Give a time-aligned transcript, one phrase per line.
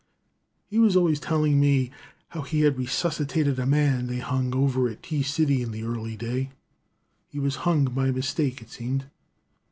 [0.65, 1.91] "He was always telling me
[2.29, 6.15] how he had resuscitated a man they hung over at T City in the early
[6.17, 6.49] day.
[7.27, 9.05] He was hung by mistake, it seemed.